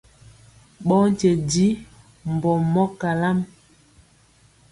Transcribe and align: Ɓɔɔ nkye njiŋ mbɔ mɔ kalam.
Ɓɔɔ 0.87 1.03
nkye 1.11 1.31
njiŋ 1.43 1.71
mbɔ 2.33 2.51
mɔ 2.73 2.83
kalam. 2.99 3.37